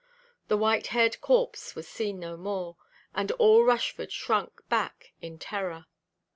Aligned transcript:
The 0.47 0.57
white–haired 0.57 1.21
corpse 1.21 1.75
was 1.75 1.87
seen 1.87 2.19
no 2.19 2.35
more; 2.35 2.75
and 3.13 3.31
all 3.33 3.63
Rushford 3.63 4.11
shrunk 4.11 4.67
back 4.67 5.11
in 5.21 5.37
terror. 5.37 5.85